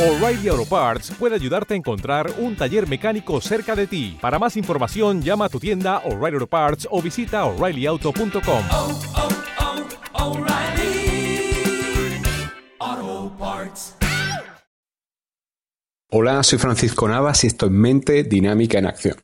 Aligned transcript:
O'Reilly 0.00 0.48
Auto 0.48 0.64
Parts 0.64 1.12
puede 1.18 1.34
ayudarte 1.34 1.74
a 1.74 1.76
encontrar 1.76 2.32
un 2.38 2.56
taller 2.56 2.88
mecánico 2.88 3.38
cerca 3.42 3.76
de 3.76 3.86
ti. 3.86 4.16
Para 4.18 4.38
más 4.38 4.56
información, 4.56 5.20
llama 5.20 5.44
a 5.44 5.48
tu 5.50 5.60
tienda 5.60 5.98
O'Reilly 6.06 6.36
Auto 6.36 6.46
Parts 6.46 6.88
o 6.90 7.02
visita 7.02 7.44
oreillyauto.com. 7.44 8.64
oh, 8.70 9.00
oh, 12.80 13.32
Parts. 13.38 13.96
Hola, 16.08 16.42
soy 16.44 16.58
Francisco 16.58 17.06
Navas 17.06 17.44
y 17.44 17.48
esto 17.48 17.66
es 17.66 17.72
Mente 17.72 18.24
Dinámica 18.24 18.78
en 18.78 18.86
Acción. 18.86 19.16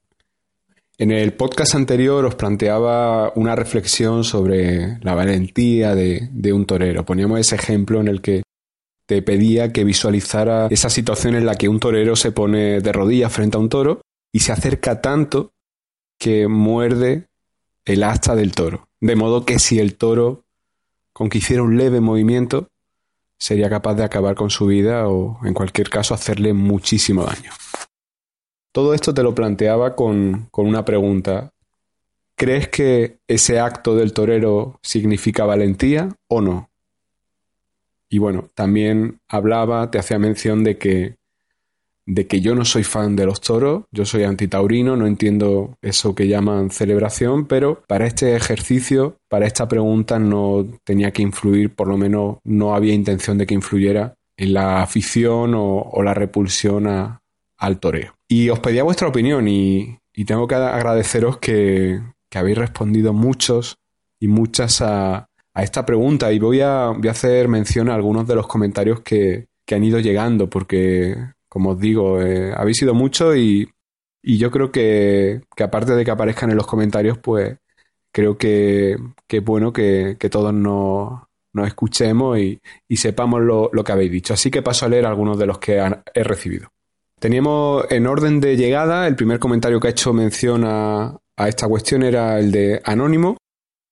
En 0.98 1.10
el 1.10 1.32
podcast 1.32 1.74
anterior 1.74 2.22
os 2.26 2.34
planteaba 2.34 3.32
una 3.34 3.56
reflexión 3.56 4.24
sobre 4.24 4.98
la 5.00 5.14
valentía 5.14 5.94
de, 5.94 6.28
de, 6.32 6.52
un 6.52 6.66
torero. 6.66 7.06
Poníamos 7.06 7.40
ese 7.40 7.54
ejemplo 7.54 7.98
en 7.98 8.08
el 8.08 8.20
que 8.20 8.42
te 9.06 9.22
pedía 9.22 9.72
que 9.72 9.84
visualizara 9.84 10.66
esa 10.70 10.90
situación 10.90 11.36
en 11.36 11.46
la 11.46 11.54
que 11.54 11.68
un 11.68 11.80
torero 11.80 12.16
se 12.16 12.32
pone 12.32 12.80
de 12.80 12.92
rodillas 12.92 13.32
frente 13.32 13.56
a 13.56 13.60
un 13.60 13.68
toro 13.68 14.02
y 14.32 14.40
se 14.40 14.52
acerca 14.52 15.00
tanto 15.00 15.52
que 16.18 16.48
muerde 16.48 17.28
el 17.84 18.02
asta 18.02 18.34
del 18.34 18.52
toro. 18.52 18.88
De 19.00 19.14
modo 19.14 19.44
que 19.44 19.58
si 19.58 19.78
el 19.78 19.96
toro, 19.96 20.44
con 21.12 21.28
que 21.28 21.38
hiciera 21.38 21.62
un 21.62 21.76
leve 21.76 22.00
movimiento, 22.00 22.68
sería 23.38 23.70
capaz 23.70 23.94
de 23.94 24.04
acabar 24.04 24.34
con 24.34 24.50
su 24.50 24.66
vida 24.66 25.08
o, 25.08 25.38
en 25.44 25.54
cualquier 25.54 25.88
caso, 25.88 26.14
hacerle 26.14 26.52
muchísimo 26.52 27.24
daño. 27.24 27.52
Todo 28.72 28.92
esto 28.92 29.14
te 29.14 29.22
lo 29.22 29.34
planteaba 29.34 29.94
con, 29.94 30.48
con 30.50 30.66
una 30.66 30.84
pregunta. 30.84 31.50
¿Crees 32.34 32.68
que 32.68 33.18
ese 33.28 33.60
acto 33.60 33.94
del 33.94 34.12
torero 34.12 34.78
significa 34.82 35.44
valentía 35.44 36.14
o 36.28 36.40
no? 36.40 36.70
Y 38.08 38.18
bueno, 38.18 38.50
también 38.54 39.20
hablaba, 39.28 39.90
te 39.90 39.98
hacía 39.98 40.18
mención 40.18 40.62
de 40.64 40.78
que, 40.78 41.16
de 42.06 42.26
que 42.26 42.40
yo 42.40 42.54
no 42.54 42.64
soy 42.64 42.84
fan 42.84 43.16
de 43.16 43.26
los 43.26 43.40
toros, 43.40 43.84
yo 43.90 44.04
soy 44.04 44.22
antitaurino, 44.22 44.96
no 44.96 45.06
entiendo 45.06 45.76
eso 45.82 46.14
que 46.14 46.28
llaman 46.28 46.70
celebración, 46.70 47.46
pero 47.46 47.82
para 47.88 48.06
este 48.06 48.36
ejercicio, 48.36 49.16
para 49.28 49.46
esta 49.46 49.66
pregunta 49.66 50.18
no 50.18 50.66
tenía 50.84 51.10
que 51.10 51.22
influir, 51.22 51.74
por 51.74 51.88
lo 51.88 51.96
menos 51.96 52.38
no 52.44 52.74
había 52.74 52.94
intención 52.94 53.38
de 53.38 53.46
que 53.46 53.54
influyera 53.54 54.14
en 54.36 54.52
la 54.52 54.82
afición 54.82 55.54
o, 55.56 56.02
la 56.02 56.14
repulsión 56.14 56.86
a, 56.86 57.22
al 57.56 57.80
toreo. 57.80 58.14
Y 58.28 58.50
os 58.50 58.60
pedía 58.60 58.84
vuestra 58.84 59.08
opinión 59.08 59.48
y, 59.48 59.98
y 60.14 60.24
tengo 60.24 60.46
que 60.46 60.54
agradeceros 60.54 61.38
que, 61.38 62.00
que 62.30 62.38
habéis 62.38 62.58
respondido 62.58 63.12
muchos 63.12 63.78
y 64.20 64.28
muchas 64.28 64.80
a, 64.80 65.28
a 65.56 65.62
esta 65.62 65.86
pregunta 65.86 66.30
y 66.32 66.38
voy 66.38 66.60
a, 66.60 66.88
voy 66.88 67.08
a, 67.08 67.12
hacer 67.12 67.48
mención 67.48 67.88
a 67.88 67.94
algunos 67.94 68.28
de 68.28 68.34
los 68.34 68.46
comentarios 68.46 69.00
que, 69.00 69.46
que 69.64 69.74
han 69.74 69.84
ido 69.84 69.98
llegando 69.98 70.50
porque, 70.50 71.16
como 71.48 71.70
os 71.70 71.80
digo, 71.80 72.20
eh, 72.20 72.52
habéis 72.54 72.76
sido 72.76 72.92
muchos 72.92 73.38
y, 73.38 73.66
y, 74.22 74.36
yo 74.36 74.50
creo 74.50 74.70
que, 74.70 75.40
que, 75.56 75.64
aparte 75.64 75.94
de 75.94 76.04
que 76.04 76.10
aparezcan 76.10 76.50
en 76.50 76.58
los 76.58 76.66
comentarios, 76.66 77.16
pues 77.16 77.56
creo 78.12 78.36
que, 78.36 78.98
que 79.26 79.38
es 79.38 79.44
bueno 79.44 79.72
que, 79.72 80.18
que 80.20 80.28
todos 80.28 80.52
nos, 80.52 81.22
nos, 81.54 81.66
escuchemos 81.66 82.38
y, 82.38 82.60
y 82.86 82.98
sepamos 82.98 83.40
lo, 83.40 83.70
lo, 83.72 83.82
que 83.82 83.92
habéis 83.92 84.12
dicho. 84.12 84.34
Así 84.34 84.50
que 84.50 84.60
paso 84.60 84.84
a 84.84 84.90
leer 84.90 85.06
algunos 85.06 85.38
de 85.38 85.46
los 85.46 85.56
que 85.56 85.82
he 86.12 86.22
recibido. 86.22 86.68
Teníamos 87.18 87.86
en 87.88 88.06
orden 88.06 88.40
de 88.40 88.58
llegada, 88.58 89.06
el 89.06 89.16
primer 89.16 89.38
comentario 89.38 89.80
que 89.80 89.88
ha 89.88 89.92
hecho 89.92 90.12
mención 90.12 90.64
a, 90.66 91.16
a 91.38 91.48
esta 91.48 91.66
cuestión 91.66 92.02
era 92.02 92.38
el 92.38 92.52
de 92.52 92.82
Anónimo, 92.84 93.38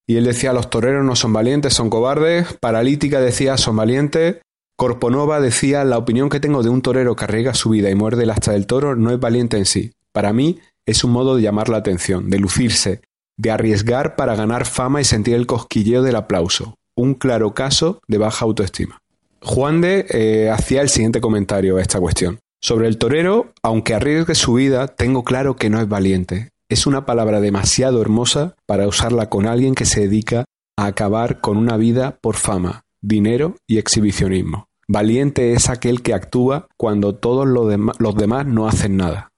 y 0.06 0.16
él 0.16 0.24
decía, 0.24 0.52
los 0.52 0.68
toreros 0.68 1.04
no 1.04 1.16
son 1.16 1.32
valientes, 1.32 1.72
son 1.72 1.88
cobardes. 1.88 2.54
Paralítica 2.60 3.20
decía, 3.20 3.56
son 3.56 3.76
valientes. 3.76 4.36
Corponova 4.76 5.40
decía, 5.40 5.84
la 5.84 5.98
opinión 5.98 6.28
que 6.28 6.40
tengo 6.40 6.62
de 6.62 6.68
un 6.68 6.82
torero 6.82 7.16
que 7.16 7.24
arriesga 7.24 7.54
su 7.54 7.70
vida 7.70 7.90
y 7.90 7.94
muerde 7.94 8.24
el 8.24 8.30
asta 8.30 8.52
del 8.52 8.66
toro 8.66 8.96
no 8.96 9.12
es 9.12 9.20
valiente 9.20 9.56
en 9.56 9.64
sí. 9.64 9.92
Para 10.12 10.32
mí 10.32 10.58
es 10.84 11.04
un 11.04 11.12
modo 11.12 11.36
de 11.36 11.42
llamar 11.42 11.68
la 11.68 11.78
atención, 11.78 12.28
de 12.28 12.38
lucirse, 12.38 13.00
de 13.36 13.50
arriesgar 13.50 14.16
para 14.16 14.36
ganar 14.36 14.66
fama 14.66 15.00
y 15.00 15.04
sentir 15.04 15.34
el 15.34 15.46
cosquilleo 15.46 16.02
del 16.02 16.16
aplauso. 16.16 16.74
Un 16.96 17.14
claro 17.14 17.54
caso 17.54 18.00
de 18.06 18.18
baja 18.18 18.44
autoestima. 18.44 19.00
Juan 19.40 19.80
de 19.80 20.06
eh, 20.10 20.50
hacía 20.50 20.82
el 20.82 20.88
siguiente 20.88 21.20
comentario 21.20 21.76
a 21.76 21.82
esta 21.82 22.00
cuestión. 22.00 22.38
Sobre 22.60 22.88
el 22.88 22.98
torero, 22.98 23.52
aunque 23.62 23.94
arriesgue 23.94 24.34
su 24.34 24.54
vida, 24.54 24.88
tengo 24.88 25.22
claro 25.22 25.56
que 25.56 25.70
no 25.70 25.80
es 25.80 25.88
valiente 25.88 26.53
es 26.68 26.86
una 26.86 27.04
palabra 27.06 27.40
demasiado 27.40 28.00
hermosa 28.00 28.56
para 28.66 28.88
usarla 28.88 29.28
con 29.28 29.46
alguien 29.46 29.74
que 29.74 29.84
se 29.84 30.00
dedica 30.00 30.44
a 30.76 30.86
acabar 30.86 31.40
con 31.40 31.56
una 31.56 31.76
vida 31.76 32.18
por 32.20 32.36
fama, 32.36 32.84
dinero 33.00 33.56
y 33.66 33.78
exhibicionismo. 33.78 34.68
Valiente 34.88 35.52
es 35.52 35.68
aquel 35.68 36.02
que 36.02 36.14
actúa 36.14 36.68
cuando 36.76 37.14
todos 37.14 37.46
los, 37.46 37.68
dem 37.68 37.90
los 37.98 38.14
demás 38.16 38.46
no 38.46 38.66
hacen 38.68 38.96
nada. 38.96 39.30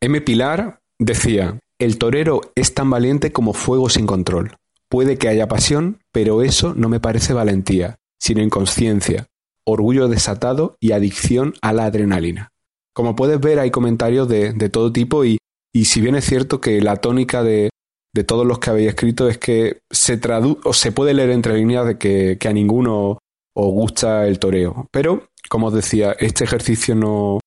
M. 0.00 0.20
Pilar 0.20 0.80
decía, 0.98 1.58
el 1.78 1.98
torero 1.98 2.40
es 2.54 2.74
tan 2.74 2.90
valiente 2.90 3.32
como 3.32 3.52
fuego 3.52 3.88
sin 3.88 4.06
control. 4.06 4.56
Puede 4.88 5.18
que 5.18 5.28
haya 5.28 5.48
pasión, 5.48 6.00
pero 6.12 6.42
eso 6.42 6.74
no 6.74 6.88
me 6.88 7.00
parece 7.00 7.32
valentía, 7.32 7.96
sino 8.18 8.42
inconsciencia, 8.42 9.26
orgullo 9.64 10.08
desatado 10.08 10.76
y 10.80 10.92
adicción 10.92 11.54
a 11.62 11.72
la 11.72 11.84
adrenalina. 11.84 12.50
Como 12.92 13.16
puedes 13.16 13.40
ver, 13.40 13.58
hay 13.58 13.70
comentarios 13.70 14.28
de, 14.28 14.52
de 14.52 14.68
todo 14.68 14.92
tipo 14.92 15.24
y 15.24 15.38
y 15.72 15.86
si 15.86 16.00
bien 16.00 16.14
es 16.14 16.24
cierto 16.24 16.60
que 16.60 16.80
la 16.80 16.96
tónica 16.96 17.42
de, 17.42 17.70
de 18.14 18.24
todos 18.24 18.46
los 18.46 18.58
que 18.58 18.70
habéis 18.70 18.88
escrito 18.88 19.28
es 19.28 19.38
que 19.38 19.80
se 19.90 20.18
traduce 20.18 20.60
o 20.64 20.72
se 20.72 20.92
puede 20.92 21.14
leer 21.14 21.30
entre 21.30 21.56
líneas 21.56 21.86
de 21.86 21.98
que, 21.98 22.36
que, 22.38 22.48
a 22.48 22.52
ninguno 22.52 23.18
os 23.54 23.72
gusta 23.72 24.26
el 24.26 24.38
toreo. 24.38 24.88
Pero, 24.90 25.28
como 25.48 25.68
os 25.68 25.74
decía, 25.74 26.12
este 26.18 26.44
ejercicio 26.44 26.94
no, 26.94 27.40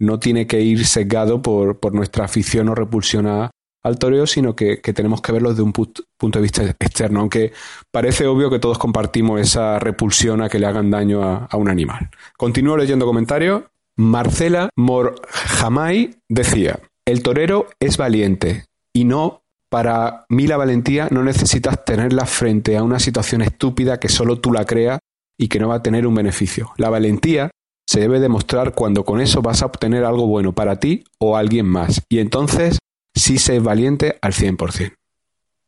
no 0.00 0.20
tiene 0.20 0.46
que 0.46 0.60
ir 0.60 0.86
sesgado 0.86 1.42
por, 1.42 1.80
por 1.80 1.92
nuestra 1.94 2.24
afición 2.24 2.68
o 2.68 2.74
repulsión 2.74 3.26
al 3.26 3.98
toreo, 3.98 4.26
sino 4.28 4.54
que, 4.54 4.80
que, 4.80 4.92
tenemos 4.92 5.20
que 5.20 5.32
verlo 5.32 5.50
desde 5.50 5.62
un 5.62 5.72
punto 5.72 6.02
de 6.20 6.40
vista 6.40 6.62
externo, 6.62 7.20
aunque 7.20 7.52
parece 7.90 8.26
obvio 8.26 8.48
que 8.48 8.60
todos 8.60 8.78
compartimos 8.78 9.40
esa 9.40 9.80
repulsión 9.80 10.40
a 10.40 10.48
que 10.48 10.60
le 10.60 10.66
hagan 10.66 10.90
daño 10.90 11.22
a, 11.24 11.46
a 11.46 11.56
un 11.56 11.68
animal. 11.68 12.10
Continúo 12.36 12.76
leyendo 12.76 13.06
comentarios. 13.06 13.64
Marcela 13.94 14.70
Morjamay 14.76 16.16
decía, 16.28 16.80
el 17.12 17.22
torero 17.22 17.66
es 17.78 17.98
valiente 17.98 18.64
y 18.90 19.04
no, 19.04 19.42
para 19.68 20.24
mí 20.30 20.46
la 20.46 20.56
valentía 20.56 21.08
no 21.10 21.22
necesitas 21.22 21.84
tenerla 21.84 22.24
frente 22.24 22.78
a 22.78 22.82
una 22.82 22.98
situación 22.98 23.42
estúpida 23.42 24.00
que 24.00 24.08
solo 24.08 24.40
tú 24.40 24.50
la 24.50 24.64
creas 24.64 24.98
y 25.36 25.48
que 25.48 25.58
no 25.58 25.68
va 25.68 25.74
a 25.74 25.82
tener 25.82 26.06
un 26.06 26.14
beneficio. 26.14 26.72
La 26.78 26.88
valentía 26.88 27.50
se 27.86 28.00
debe 28.00 28.18
demostrar 28.18 28.72
cuando 28.72 29.04
con 29.04 29.20
eso 29.20 29.42
vas 29.42 29.60
a 29.60 29.66
obtener 29.66 30.04
algo 30.04 30.26
bueno 30.26 30.54
para 30.54 30.80
ti 30.80 31.04
o 31.18 31.36
alguien 31.36 31.66
más 31.66 32.00
y 32.08 32.18
entonces 32.18 32.78
sí 33.14 33.36
se 33.36 33.58
valiente 33.58 34.16
al 34.22 34.32
100%. 34.32 34.94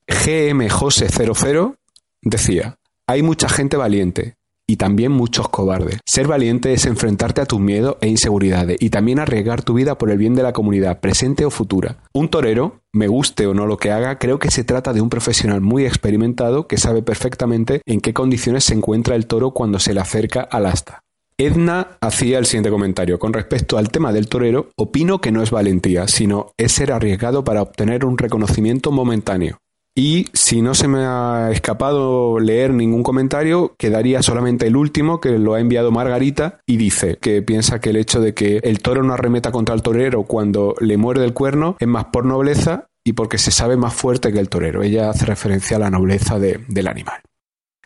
GM 0.08 0.70
Jose 0.70 1.08
00 1.10 1.76
decía, 2.22 2.78
hay 3.06 3.22
mucha 3.22 3.50
gente 3.50 3.76
valiente, 3.76 4.36
y 4.74 4.76
también 4.76 5.12
muchos 5.12 5.48
cobardes. 5.48 6.00
Ser 6.04 6.26
valiente 6.26 6.72
es 6.72 6.84
enfrentarte 6.84 7.40
a 7.40 7.46
tus 7.46 7.60
miedos 7.60 7.96
e 8.00 8.08
inseguridades 8.08 8.76
y 8.80 8.90
también 8.90 9.20
arriesgar 9.20 9.62
tu 9.62 9.74
vida 9.74 9.96
por 9.96 10.10
el 10.10 10.18
bien 10.18 10.34
de 10.34 10.42
la 10.42 10.52
comunidad, 10.52 10.98
presente 10.98 11.44
o 11.44 11.50
futura. 11.50 11.98
Un 12.12 12.28
torero, 12.28 12.80
me 12.92 13.06
guste 13.06 13.46
o 13.46 13.54
no 13.54 13.66
lo 13.66 13.76
que 13.76 13.92
haga, 13.92 14.18
creo 14.18 14.40
que 14.40 14.50
se 14.50 14.64
trata 14.64 14.92
de 14.92 15.00
un 15.00 15.10
profesional 15.10 15.60
muy 15.60 15.86
experimentado 15.86 16.66
que 16.66 16.76
sabe 16.76 17.02
perfectamente 17.02 17.82
en 17.86 18.00
qué 18.00 18.12
condiciones 18.12 18.64
se 18.64 18.74
encuentra 18.74 19.14
el 19.14 19.26
toro 19.26 19.52
cuando 19.52 19.78
se 19.78 19.94
le 19.94 20.00
acerca 20.00 20.40
al 20.40 20.66
asta. 20.66 21.04
Edna 21.38 21.96
hacía 22.00 22.38
el 22.38 22.46
siguiente 22.46 22.70
comentario. 22.70 23.20
Con 23.20 23.32
respecto 23.32 23.78
al 23.78 23.90
tema 23.90 24.12
del 24.12 24.28
torero, 24.28 24.70
opino 24.76 25.20
que 25.20 25.30
no 25.30 25.40
es 25.40 25.52
valentía, 25.52 26.08
sino 26.08 26.50
es 26.56 26.72
ser 26.72 26.90
arriesgado 26.90 27.44
para 27.44 27.62
obtener 27.62 28.04
un 28.04 28.18
reconocimiento 28.18 28.90
momentáneo. 28.90 29.58
Y 29.96 30.26
si 30.32 30.60
no 30.60 30.74
se 30.74 30.88
me 30.88 31.04
ha 31.04 31.50
escapado 31.52 32.40
leer 32.40 32.74
ningún 32.74 33.04
comentario, 33.04 33.76
quedaría 33.78 34.22
solamente 34.22 34.66
el 34.66 34.76
último 34.76 35.20
que 35.20 35.38
lo 35.38 35.54
ha 35.54 35.60
enviado 35.60 35.92
Margarita 35.92 36.58
y 36.66 36.78
dice 36.78 37.16
que 37.20 37.42
piensa 37.42 37.80
que 37.80 37.90
el 37.90 37.96
hecho 37.96 38.20
de 38.20 38.34
que 38.34 38.56
el 38.64 38.80
toro 38.80 39.04
no 39.04 39.14
arremeta 39.14 39.52
contra 39.52 39.74
el 39.74 39.82
torero 39.82 40.24
cuando 40.24 40.74
le 40.80 40.96
muerde 40.96 41.24
el 41.24 41.32
cuerno 41.32 41.76
es 41.78 41.86
más 41.86 42.06
por 42.06 42.24
nobleza 42.24 42.88
y 43.04 43.12
porque 43.12 43.38
se 43.38 43.52
sabe 43.52 43.76
más 43.76 43.94
fuerte 43.94 44.32
que 44.32 44.40
el 44.40 44.48
torero. 44.48 44.82
Ella 44.82 45.10
hace 45.10 45.26
referencia 45.26 45.76
a 45.76 45.80
la 45.80 45.90
nobleza 45.90 46.40
de, 46.40 46.64
del 46.66 46.88
animal. 46.88 47.20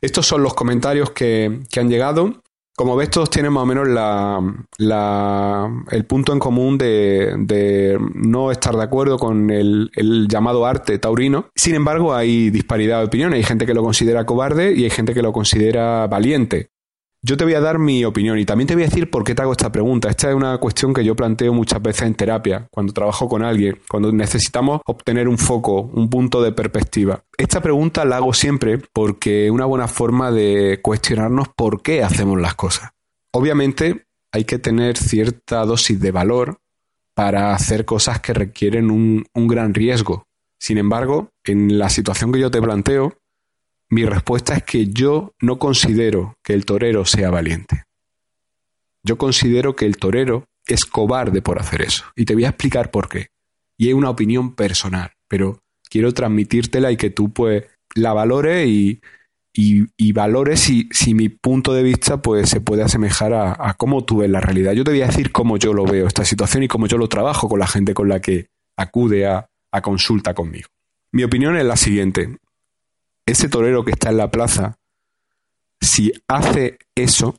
Estos 0.00 0.26
son 0.26 0.42
los 0.42 0.54
comentarios 0.54 1.10
que, 1.10 1.60
que 1.70 1.80
han 1.80 1.90
llegado. 1.90 2.40
Como 2.78 2.94
ves, 2.94 3.10
todos 3.10 3.28
tienen 3.28 3.52
más 3.52 3.64
o 3.64 3.66
menos 3.66 3.88
la, 3.88 4.40
la, 4.76 5.84
el 5.90 6.04
punto 6.04 6.32
en 6.32 6.38
común 6.38 6.78
de, 6.78 7.98
no 8.14 8.52
estar 8.52 8.76
de 8.76 8.84
acuerdo 8.84 9.18
con 9.18 9.50
el, 9.50 9.90
el, 9.96 10.28
llamado 10.28 10.64
arte 10.64 10.96
taurino. 11.00 11.46
Sin 11.56 11.74
embargo, 11.74 12.14
hay 12.14 12.50
disparidad 12.50 13.00
de 13.00 13.06
opiniones. 13.06 13.38
Hay 13.38 13.42
gente 13.42 13.66
que 13.66 13.74
lo 13.74 13.82
considera 13.82 14.24
cobarde 14.26 14.74
y 14.76 14.84
hay 14.84 14.90
gente 14.90 15.12
que 15.12 15.22
lo 15.22 15.32
considera 15.32 16.06
valiente. 16.06 16.70
Yo 17.20 17.36
te 17.36 17.42
voy 17.42 17.54
a 17.54 17.60
dar 17.60 17.80
mi 17.80 18.04
opinión 18.04 18.38
y 18.38 18.44
también 18.44 18.68
te 18.68 18.74
voy 18.74 18.84
a 18.84 18.86
decir 18.86 19.10
por 19.10 19.24
qué 19.24 19.34
te 19.34 19.42
hago 19.42 19.50
esta 19.50 19.72
pregunta. 19.72 20.08
Esta 20.08 20.28
es 20.28 20.36
una 20.36 20.56
cuestión 20.58 20.94
que 20.94 21.04
yo 21.04 21.16
planteo 21.16 21.52
muchas 21.52 21.82
veces 21.82 22.02
en 22.02 22.14
terapia, 22.14 22.68
cuando 22.70 22.92
trabajo 22.92 23.28
con 23.28 23.42
alguien, 23.42 23.80
cuando 23.88 24.12
necesitamos 24.12 24.80
obtener 24.86 25.26
un 25.26 25.36
foco, 25.36 25.90
un 25.92 26.08
punto 26.08 26.40
de 26.40 26.52
perspectiva. 26.52 27.24
Esta 27.36 27.60
pregunta 27.60 28.04
la 28.04 28.18
hago 28.18 28.32
siempre 28.32 28.78
porque 28.78 29.46
es 29.46 29.50
una 29.50 29.64
buena 29.64 29.88
forma 29.88 30.30
de 30.30 30.78
cuestionarnos 30.80 31.48
por 31.48 31.82
qué 31.82 32.04
hacemos 32.04 32.40
las 32.40 32.54
cosas. 32.54 32.90
Obviamente, 33.32 34.06
hay 34.30 34.44
que 34.44 34.60
tener 34.60 34.96
cierta 34.96 35.64
dosis 35.64 36.00
de 36.00 36.12
valor 36.12 36.60
para 37.14 37.52
hacer 37.52 37.84
cosas 37.84 38.20
que 38.20 38.32
requieren 38.32 38.92
un, 38.92 39.26
un 39.34 39.48
gran 39.48 39.74
riesgo. 39.74 40.28
Sin 40.60 40.78
embargo, 40.78 41.30
en 41.42 41.78
la 41.78 41.88
situación 41.88 42.30
que 42.30 42.38
yo 42.38 42.50
te 42.52 42.62
planteo, 42.62 43.17
mi 43.90 44.04
respuesta 44.04 44.54
es 44.54 44.62
que 44.64 44.86
yo 44.88 45.32
no 45.40 45.58
considero 45.58 46.36
que 46.42 46.52
el 46.52 46.64
torero 46.64 47.04
sea 47.04 47.30
valiente. 47.30 47.84
Yo 49.02 49.16
considero 49.16 49.76
que 49.76 49.86
el 49.86 49.96
torero 49.96 50.44
es 50.66 50.84
cobarde 50.84 51.40
por 51.40 51.58
hacer 51.58 51.82
eso. 51.82 52.04
Y 52.14 52.24
te 52.24 52.34
voy 52.34 52.44
a 52.44 52.50
explicar 52.50 52.90
por 52.90 53.08
qué. 53.08 53.28
Y 53.78 53.88
es 53.88 53.94
una 53.94 54.10
opinión 54.10 54.54
personal, 54.54 55.12
pero 55.28 55.60
quiero 55.88 56.12
transmitírtela 56.12 56.92
y 56.92 56.96
que 56.96 57.10
tú 57.10 57.32
pues 57.32 57.64
la 57.94 58.12
valores 58.12 58.68
y, 58.68 59.00
y, 59.54 60.12
valores 60.12 60.60
si, 60.60 60.88
si, 60.92 61.14
mi 61.14 61.28
punto 61.28 61.72
de 61.72 61.82
vista 61.82 62.20
pues 62.20 62.48
se 62.50 62.60
puede 62.60 62.82
asemejar 62.82 63.32
a, 63.32 63.56
a, 63.58 63.74
cómo 63.74 64.04
tú 64.04 64.18
ves 64.18 64.30
la 64.30 64.40
realidad. 64.40 64.72
Yo 64.72 64.84
te 64.84 64.90
voy 64.90 65.02
a 65.02 65.06
decir 65.06 65.32
cómo 65.32 65.56
yo 65.56 65.72
lo 65.72 65.84
veo 65.84 66.06
esta 66.06 66.24
situación 66.24 66.62
y 66.62 66.68
cómo 66.68 66.86
yo 66.86 66.98
lo 66.98 67.08
trabajo 67.08 67.48
con 67.48 67.58
la 67.58 67.66
gente 67.66 67.94
con 67.94 68.08
la 68.08 68.20
que 68.20 68.48
acude 68.76 69.26
a, 69.26 69.48
a 69.72 69.82
consulta 69.82 70.34
conmigo. 70.34 70.68
Mi 71.12 71.24
opinión 71.24 71.56
es 71.56 71.64
la 71.64 71.76
siguiente. 71.76 72.36
Ese 73.28 73.50
torero 73.50 73.84
que 73.84 73.90
está 73.90 74.08
en 74.08 74.16
la 74.16 74.30
plaza, 74.30 74.78
si 75.82 76.10
hace 76.28 76.78
eso, 76.94 77.36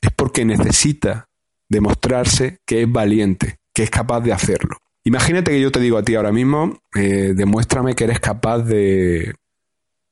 es 0.00 0.10
porque 0.10 0.44
necesita 0.44 1.28
demostrarse 1.68 2.58
que 2.66 2.82
es 2.82 2.90
valiente, 2.90 3.60
que 3.72 3.84
es 3.84 3.90
capaz 3.90 4.20
de 4.20 4.32
hacerlo. 4.32 4.78
Imagínate 5.04 5.52
que 5.52 5.60
yo 5.60 5.70
te 5.70 5.78
digo 5.78 5.96
a 5.96 6.02
ti 6.02 6.16
ahora 6.16 6.32
mismo, 6.32 6.80
eh, 6.96 7.34
demuéstrame 7.36 7.94
que 7.94 8.02
eres 8.02 8.18
capaz 8.18 8.64
de, 8.64 9.36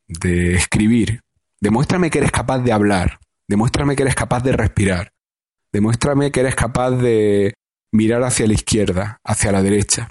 de 0.06 0.54
escribir, 0.54 1.22
demuéstrame 1.60 2.08
que 2.08 2.18
eres 2.18 2.30
capaz 2.30 2.60
de 2.60 2.70
hablar, 2.70 3.18
demuéstrame 3.48 3.96
que 3.96 4.04
eres 4.04 4.14
capaz 4.14 4.44
de 4.44 4.52
respirar, 4.52 5.12
demuéstrame 5.72 6.30
que 6.30 6.38
eres 6.38 6.54
capaz 6.54 6.92
de 6.92 7.54
mirar 7.90 8.22
hacia 8.22 8.46
la 8.46 8.54
izquierda, 8.54 9.18
hacia 9.24 9.50
la 9.50 9.64
derecha. 9.64 10.08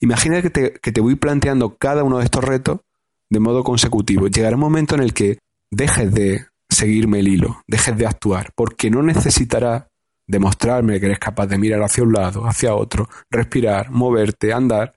Imagina 0.00 0.42
que 0.42 0.50
te, 0.50 0.72
que 0.72 0.90
te 0.90 1.00
voy 1.00 1.14
planteando 1.14 1.76
cada 1.76 2.02
uno 2.02 2.18
de 2.18 2.24
estos 2.24 2.42
retos 2.42 2.80
de 3.28 3.40
modo 3.40 3.64
consecutivo. 3.64 4.28
Llegará 4.28 4.56
un 4.56 4.60
momento 4.60 4.94
en 4.94 5.02
el 5.02 5.12
que 5.12 5.38
dejes 5.70 6.12
de 6.12 6.46
seguirme 6.68 7.20
el 7.20 7.28
hilo, 7.28 7.62
dejes 7.66 7.96
de 7.96 8.06
actuar, 8.06 8.50
porque 8.54 8.90
no 8.90 9.02
necesitará 9.02 9.88
demostrarme 10.26 10.98
que 10.98 11.06
eres 11.06 11.18
capaz 11.18 11.46
de 11.46 11.58
mirar 11.58 11.82
hacia 11.82 12.02
un 12.02 12.12
lado, 12.12 12.46
hacia 12.46 12.74
otro, 12.74 13.08
respirar, 13.30 13.90
moverte, 13.90 14.52
andar, 14.52 14.94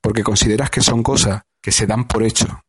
porque 0.00 0.22
consideras 0.22 0.70
que 0.70 0.80
son 0.80 1.02
cosas 1.02 1.42
que 1.60 1.72
se 1.72 1.86
dan 1.86 2.06
por 2.06 2.22
hecho. 2.22 2.60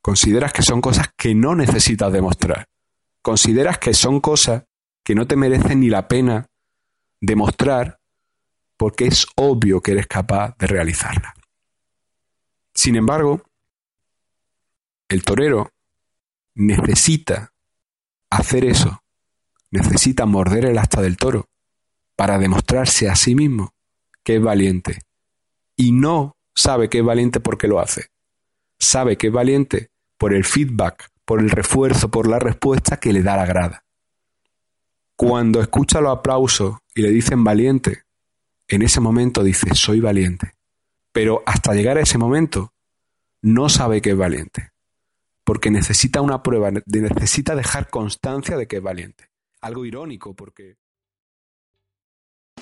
Consideras 0.00 0.52
que 0.52 0.62
son 0.62 0.80
cosas 0.80 1.10
que 1.16 1.34
no 1.34 1.54
necesitas 1.54 2.12
demostrar. 2.12 2.66
Consideras 3.20 3.78
que 3.78 3.92
son 3.92 4.20
cosas 4.20 4.64
que 5.04 5.14
no 5.14 5.26
te 5.26 5.36
merecen 5.36 5.80
ni 5.80 5.90
la 5.90 6.08
pena 6.08 6.46
demostrar 7.20 7.98
porque 8.76 9.06
es 9.06 9.26
obvio 9.36 9.82
que 9.82 9.92
eres 9.92 10.06
capaz 10.06 10.56
de 10.58 10.66
realizarla. 10.66 11.34
Sin 12.72 12.96
embargo, 12.96 13.42
el 15.10 15.24
torero 15.24 15.72
necesita 16.54 17.52
hacer 18.30 18.64
eso, 18.64 19.02
necesita 19.72 20.24
morder 20.24 20.64
el 20.66 20.78
asta 20.78 21.02
del 21.02 21.16
toro 21.16 21.48
para 22.14 22.38
demostrarse 22.38 23.10
a 23.10 23.16
sí 23.16 23.34
mismo 23.34 23.74
que 24.22 24.36
es 24.36 24.42
valiente. 24.42 25.00
Y 25.74 25.90
no 25.90 26.36
sabe 26.54 26.88
que 26.88 26.98
es 26.98 27.04
valiente 27.04 27.40
porque 27.40 27.66
lo 27.66 27.80
hace. 27.80 28.06
Sabe 28.78 29.18
que 29.18 29.26
es 29.26 29.32
valiente 29.32 29.90
por 30.16 30.32
el 30.32 30.44
feedback, 30.44 31.10
por 31.24 31.40
el 31.40 31.50
refuerzo, 31.50 32.08
por 32.08 32.28
la 32.28 32.38
respuesta 32.38 32.98
que 32.98 33.12
le 33.12 33.22
da 33.22 33.36
la 33.36 33.46
grada. 33.46 33.84
Cuando 35.16 35.60
escucha 35.60 36.00
los 36.00 36.16
aplausos 36.16 36.76
y 36.94 37.02
le 37.02 37.10
dicen 37.10 37.42
valiente, 37.42 38.04
en 38.68 38.82
ese 38.82 39.00
momento 39.00 39.42
dice 39.42 39.74
soy 39.74 39.98
valiente. 39.98 40.52
Pero 41.10 41.42
hasta 41.46 41.74
llegar 41.74 41.98
a 41.98 42.02
ese 42.02 42.16
momento 42.16 42.72
no 43.42 43.68
sabe 43.68 44.00
que 44.00 44.10
es 44.10 44.16
valiente 44.16 44.70
porque 45.50 45.72
necesita 45.72 46.20
una 46.20 46.44
prueba, 46.44 46.70
necesita 46.70 47.56
dejar 47.56 47.90
constancia 47.90 48.56
de 48.56 48.68
que 48.68 48.76
es 48.76 48.82
valiente. 48.84 49.30
Algo 49.60 49.84
irónico 49.84 50.32
porque... 50.32 50.76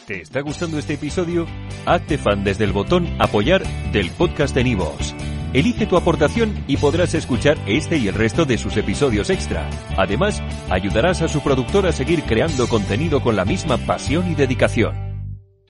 ¿Te 0.07 0.23
está 0.23 0.41
gustando 0.41 0.79
este 0.79 0.95
episodio? 0.95 1.47
Hazte 1.85 2.17
fan 2.17 2.45
desde 2.45 2.65
el 2.65 2.73
botón 2.73 3.07
apoyar 3.21 3.63
del 3.93 4.11
podcast 4.13 4.55
de 4.55 4.65
Nivos. 4.65 5.15
Elige 5.53 5.85
tu 5.85 5.99
aportación 5.99 6.65
y 6.67 6.79
podrás 6.79 7.13
escuchar 7.13 7.59
este 7.67 7.99
y 7.99 8.09
el 8.09 8.15
resto 8.15 8.47
de 8.47 8.57
sus 8.57 8.75
episodios 8.79 9.29
extra. 9.29 9.69
Además, 9.99 10.41
ayudarás 10.71 11.21
a 11.21 11.29
su 11.29 11.43
productor 11.43 11.87
a 11.87 11.93
seguir 11.93 12.23
creando 12.23 12.69
contenido 12.69 13.21
con 13.21 13.37
la 13.37 13.45
misma 13.45 13.77
pasión 13.77 14.33
y 14.33 14.35
dedicación. 14.35 15.08